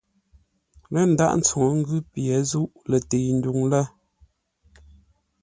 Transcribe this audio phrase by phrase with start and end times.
[0.93, 3.85] Lə́ ndághʼ tsuŋə́ ngʉ́ pye zûʼ lətəi ndwuŋ lə́.